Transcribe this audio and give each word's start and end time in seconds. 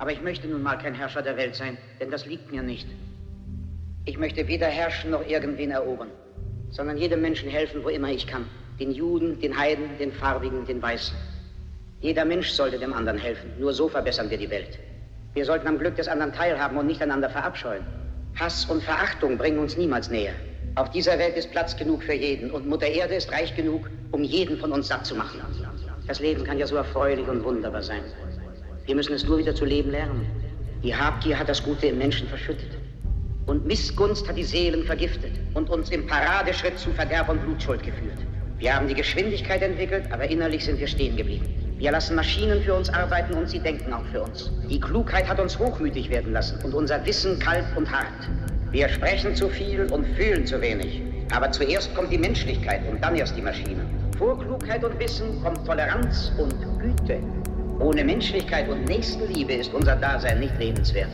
Aber 0.00 0.12
ich 0.12 0.22
möchte 0.22 0.48
nun 0.48 0.62
mal 0.62 0.76
kein 0.76 0.94
Herrscher 0.94 1.20
der 1.20 1.36
Welt 1.36 1.54
sein, 1.54 1.76
denn 2.00 2.10
das 2.10 2.24
liegt 2.24 2.50
mir 2.50 2.62
nicht. 2.62 2.88
Ich 4.06 4.16
möchte 4.16 4.48
weder 4.48 4.66
herrschen 4.66 5.10
noch 5.10 5.26
irgendwen 5.28 5.70
erobern, 5.70 6.08
sondern 6.70 6.96
jedem 6.96 7.20
Menschen 7.20 7.50
helfen, 7.50 7.84
wo 7.84 7.90
immer 7.90 8.08
ich 8.08 8.26
kann. 8.26 8.46
Den 8.80 8.92
Juden, 8.92 9.38
den 9.40 9.58
Heiden, 9.58 9.98
den 9.98 10.10
Farbigen, 10.10 10.64
den 10.64 10.80
Weißen. 10.80 11.14
Jeder 12.00 12.24
Mensch 12.24 12.48
sollte 12.48 12.78
dem 12.78 12.94
anderen 12.94 13.18
helfen. 13.18 13.52
Nur 13.58 13.74
so 13.74 13.90
verbessern 13.90 14.30
wir 14.30 14.38
die 14.38 14.48
Welt. 14.48 14.78
Wir 15.34 15.44
sollten 15.44 15.68
am 15.68 15.78
Glück 15.78 15.96
des 15.96 16.08
anderen 16.08 16.32
teilhaben 16.32 16.78
und 16.78 16.86
nicht 16.86 17.02
einander 17.02 17.28
verabscheuen. 17.28 17.84
Hass 18.36 18.64
und 18.64 18.82
Verachtung 18.82 19.36
bringen 19.36 19.58
uns 19.58 19.76
niemals 19.76 20.08
näher. 20.08 20.32
Auf 20.76 20.88
dieser 20.92 21.18
Welt 21.18 21.36
ist 21.36 21.50
Platz 21.50 21.76
genug 21.76 22.04
für 22.04 22.14
jeden 22.14 22.50
und 22.50 22.66
Mutter 22.66 22.86
Erde 22.86 23.16
ist 23.16 23.30
reich 23.32 23.54
genug, 23.54 23.90
um 24.12 24.24
jeden 24.24 24.56
von 24.56 24.72
uns 24.72 24.88
satt 24.88 25.04
zu 25.04 25.14
machen. 25.14 25.42
Das 26.06 26.20
Leben 26.20 26.42
kann 26.44 26.58
ja 26.58 26.66
so 26.66 26.76
erfreulich 26.76 27.28
und 27.28 27.44
wunderbar 27.44 27.82
sein. 27.82 28.00
Wir 28.86 28.94
müssen 28.94 29.14
es 29.14 29.24
nur 29.24 29.38
wieder 29.38 29.54
zu 29.54 29.64
leben 29.64 29.90
lernen. 29.90 30.26
Die 30.82 30.94
Habgier 30.94 31.38
hat 31.38 31.48
das 31.48 31.62
Gute 31.62 31.86
im 31.88 31.98
Menschen 31.98 32.28
verschüttet. 32.28 32.70
Und 33.46 33.66
Missgunst 33.66 34.28
hat 34.28 34.36
die 34.36 34.44
Seelen 34.44 34.84
vergiftet 34.84 35.32
und 35.54 35.70
uns 35.70 35.90
im 35.90 36.06
Paradeschritt 36.06 36.78
zu 36.78 36.90
Verderb 36.90 37.28
und 37.28 37.42
Blutschuld 37.44 37.82
geführt. 37.82 38.18
Wir 38.58 38.74
haben 38.74 38.88
die 38.88 38.94
Geschwindigkeit 38.94 39.62
entwickelt, 39.62 40.04
aber 40.12 40.30
innerlich 40.30 40.64
sind 40.64 40.78
wir 40.78 40.86
stehen 40.86 41.16
geblieben. 41.16 41.46
Wir 41.78 41.92
lassen 41.92 42.14
Maschinen 42.14 42.62
für 42.62 42.74
uns 42.74 42.90
arbeiten 42.90 43.34
und 43.34 43.48
sie 43.48 43.58
denken 43.58 43.92
auch 43.92 44.04
für 44.12 44.22
uns. 44.22 44.50
Die 44.68 44.78
Klugheit 44.78 45.26
hat 45.26 45.40
uns 45.40 45.58
hochmütig 45.58 46.10
werden 46.10 46.32
lassen 46.32 46.58
und 46.62 46.74
unser 46.74 47.04
Wissen 47.06 47.38
kalt 47.38 47.64
und 47.74 47.90
hart. 47.90 48.28
Wir 48.70 48.88
sprechen 48.88 49.34
zu 49.34 49.48
viel 49.48 49.90
und 49.90 50.06
fühlen 50.16 50.46
zu 50.46 50.60
wenig. 50.60 51.02
Aber 51.32 51.50
zuerst 51.50 51.94
kommt 51.94 52.12
die 52.12 52.18
Menschlichkeit 52.18 52.82
und 52.90 53.02
dann 53.02 53.16
erst 53.16 53.36
die 53.36 53.42
Maschinen. 53.42 53.86
Vor 54.18 54.38
Klugheit 54.38 54.84
und 54.84 54.98
Wissen 54.98 55.42
kommt 55.42 55.64
Toleranz 55.66 56.32
und 56.36 56.54
Güte. 56.78 57.20
Ohne 57.80 58.04
Menschlichkeit 58.04 58.68
und 58.68 58.84
Nächstenliebe 58.84 59.54
ist 59.54 59.72
unser 59.72 59.96
Dasein 59.96 60.40
nicht 60.40 60.56
lebenswert. 60.58 61.08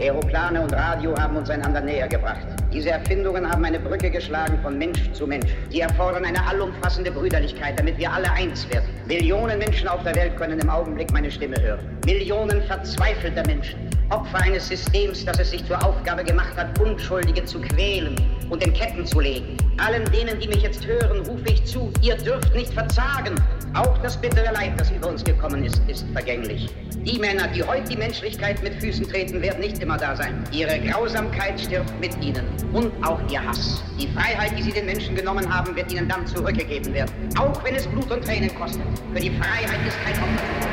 Aeroplane 0.00 0.62
und 0.62 0.72
Radio 0.72 1.14
haben 1.16 1.36
uns 1.36 1.50
einander 1.50 1.82
näher 1.82 2.08
gebracht. 2.08 2.46
Diese 2.72 2.90
Erfindungen 2.90 3.48
haben 3.48 3.64
eine 3.64 3.78
Brücke 3.78 4.10
geschlagen 4.10 4.58
von 4.62 4.78
Mensch 4.78 5.12
zu 5.12 5.26
Mensch. 5.26 5.52
Die 5.70 5.80
erfordern 5.80 6.24
eine 6.24 6.44
allumfassende 6.46 7.12
Brüderlichkeit, 7.12 7.78
damit 7.78 7.98
wir 7.98 8.10
alle 8.10 8.32
eins 8.32 8.68
werden. 8.70 8.88
Millionen 9.06 9.58
Menschen 9.58 9.86
auf 9.86 10.02
der 10.02 10.16
Welt 10.16 10.36
können 10.38 10.58
im 10.58 10.70
Augenblick 10.70 11.12
meine 11.12 11.30
Stimme 11.30 11.56
hören. 11.60 11.86
Millionen 12.06 12.62
verzweifelter 12.62 13.46
Menschen. 13.46 13.78
Opfer 14.14 14.42
eines 14.42 14.68
Systems, 14.68 15.24
das 15.24 15.40
es 15.40 15.50
sich 15.50 15.66
zur 15.66 15.84
Aufgabe 15.84 16.22
gemacht 16.22 16.56
hat, 16.56 16.78
Unschuldige 16.78 17.44
zu 17.44 17.60
quälen 17.60 18.14
und 18.48 18.64
in 18.64 18.72
Ketten 18.72 19.04
zu 19.04 19.18
legen. 19.18 19.56
Allen 19.78 20.04
denen, 20.12 20.38
die 20.38 20.46
mich 20.46 20.62
jetzt 20.62 20.86
hören, 20.86 21.26
rufe 21.26 21.48
ich 21.48 21.64
zu, 21.64 21.92
ihr 22.00 22.14
dürft 22.14 22.54
nicht 22.54 22.72
verzagen. 22.72 23.34
Auch 23.74 23.98
das 23.98 24.16
bittere 24.16 24.52
Leid, 24.52 24.78
das 24.78 24.92
über 24.92 25.08
uns 25.08 25.24
gekommen 25.24 25.64
ist, 25.64 25.82
ist 25.88 26.06
vergänglich. 26.12 26.68
Die 26.94 27.18
Männer, 27.18 27.48
die 27.48 27.64
heute 27.64 27.88
die 27.90 27.96
Menschlichkeit 27.96 28.62
mit 28.62 28.74
Füßen 28.74 29.08
treten, 29.08 29.42
werden 29.42 29.58
nicht 29.58 29.82
immer 29.82 29.96
da 29.96 30.14
sein. 30.14 30.44
Ihre 30.52 30.78
Grausamkeit 30.78 31.60
stirbt 31.60 31.92
mit 32.00 32.16
ihnen 32.22 32.46
und 32.72 32.92
auch 33.04 33.18
ihr 33.28 33.44
Hass. 33.44 33.82
Die 34.00 34.06
Freiheit, 34.06 34.56
die 34.56 34.62
sie 34.62 34.72
den 34.72 34.86
Menschen 34.86 35.16
genommen 35.16 35.52
haben, 35.52 35.74
wird 35.74 35.92
ihnen 35.92 36.08
dann 36.08 36.24
zurückgegeben 36.24 36.94
werden. 36.94 37.10
Auch 37.36 37.64
wenn 37.64 37.74
es 37.74 37.84
Blut 37.88 38.08
und 38.12 38.24
Tränen 38.24 38.54
kostet. 38.54 38.86
Für 39.12 39.20
die 39.20 39.30
Freiheit 39.30 39.80
ist 39.88 39.98
kein 40.04 40.14
Opfer. 40.22 40.63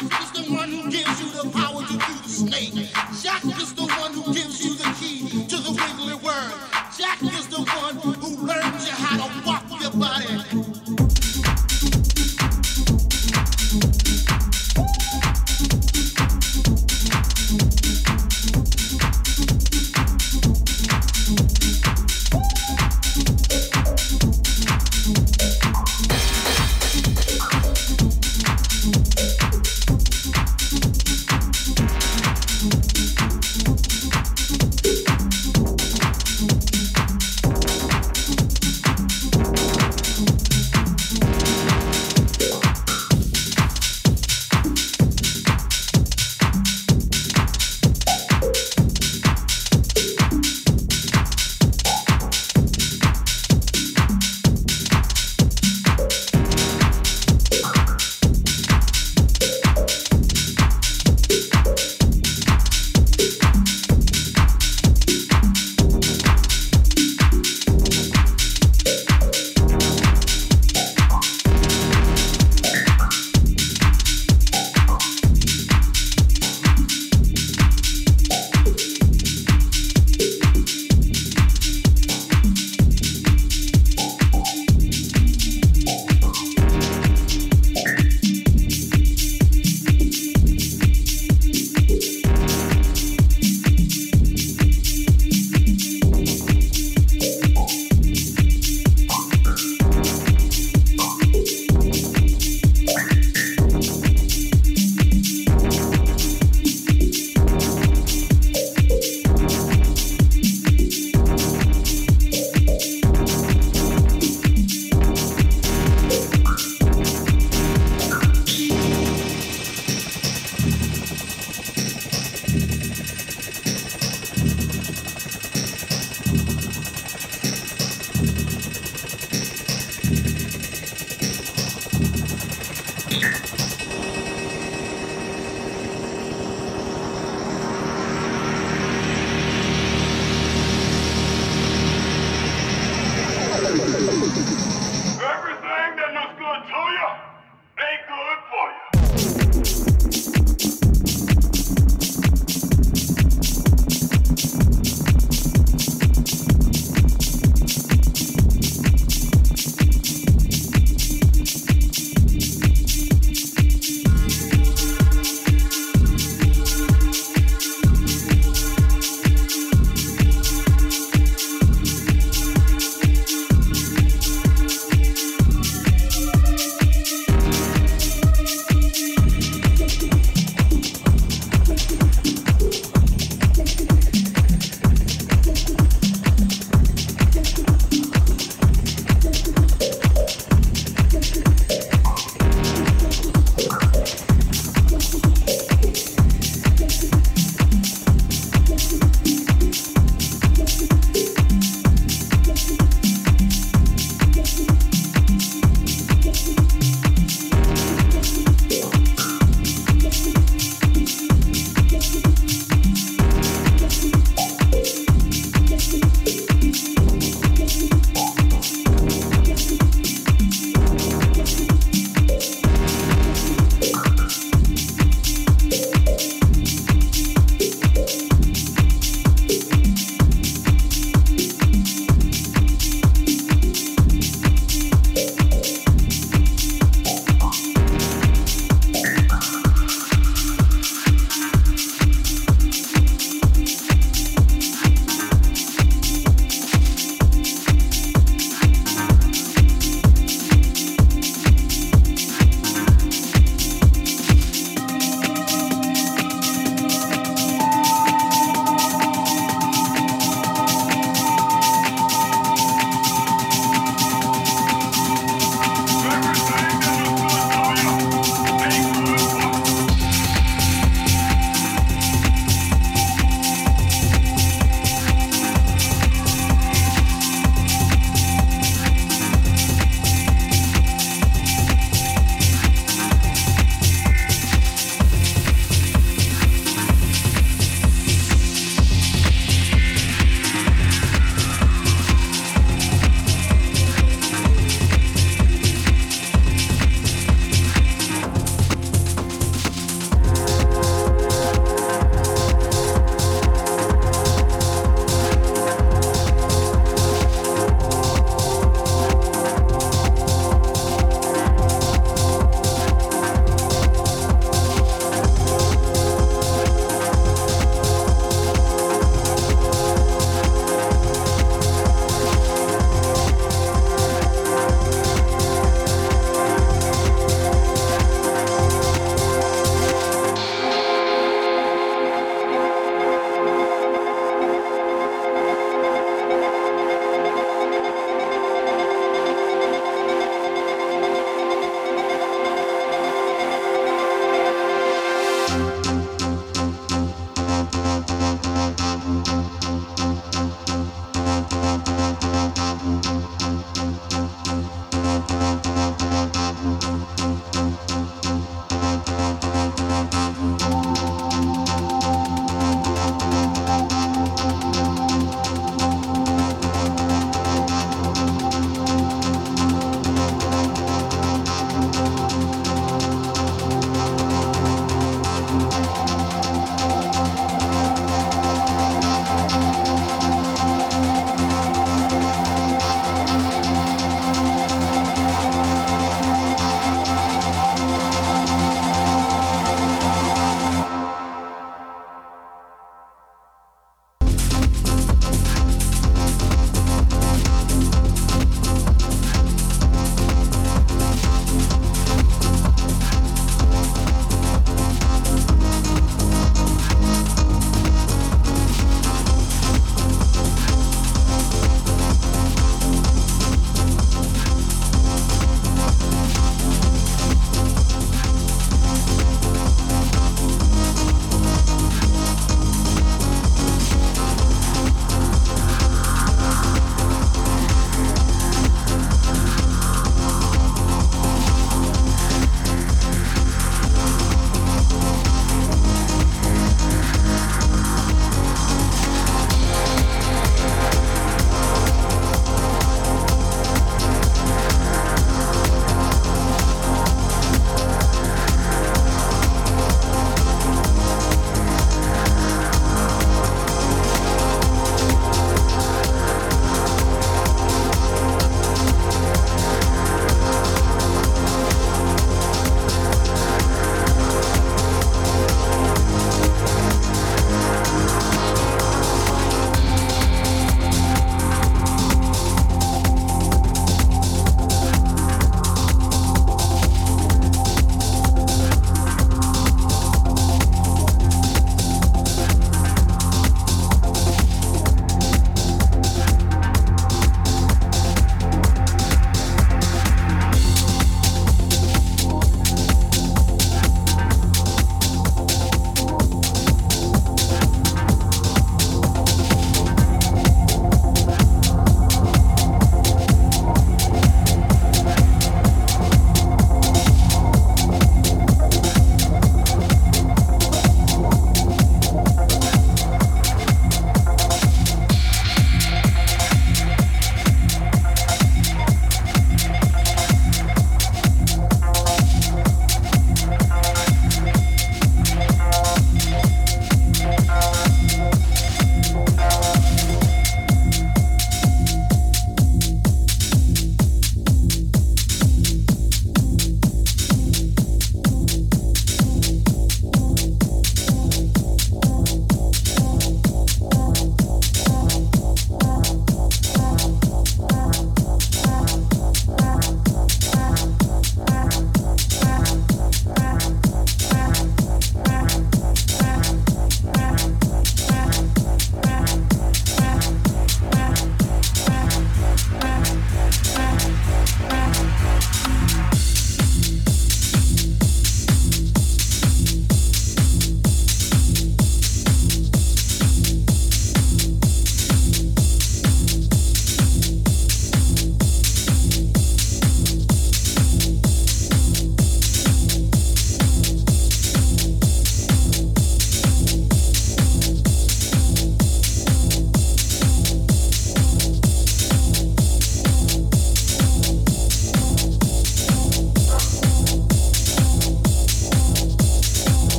Let's 0.00 0.30
go. 0.30 0.37